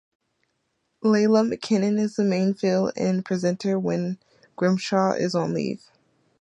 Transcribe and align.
Leila 1.03 1.43
McKinnon 1.43 1.99
is 1.99 2.15
the 2.15 2.23
main 2.23 2.55
fill-in 2.55 3.21
presenter 3.21 3.77
when 3.77 4.17
Grimshaw 4.55 5.11
is 5.11 5.35
on 5.35 5.53
leave. 5.53 5.85